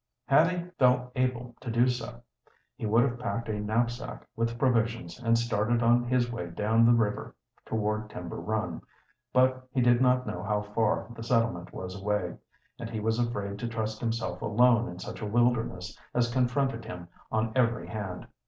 [0.25, 2.23] Had he felt able to do so,
[2.75, 6.91] he would have packed a knapsack with provisions and started oh his way down the
[6.93, 7.35] river
[7.67, 8.81] toward Timber Run.
[9.31, 12.35] But he did not know how far the settlement was away,
[12.79, 17.07] and he was afraid to trust himself alone in such a wilderness as confronted him
[17.31, 18.25] on every hand.